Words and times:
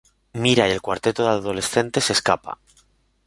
Myra 0.33 0.67
y 0.67 0.71
el 0.71 0.81
cuarteto 0.81 1.21
de 1.21 1.29
adolescentes 1.29 2.09
escapa. 2.09 2.57